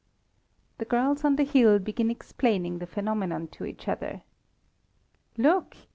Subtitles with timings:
[0.79, 4.23] The girls on the hill begin explaining the phenomenon to each other.
[5.37, 5.77] "Look!